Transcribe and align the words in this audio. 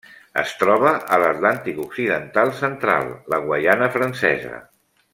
Es 0.43 0.53
troba 0.61 0.93
a 1.17 1.19
l'Atlàntic 1.25 1.83
occidental 1.85 2.55
central: 2.63 3.13
la 3.35 3.41
Guaiana 3.47 3.95
Francesa. 3.99 4.61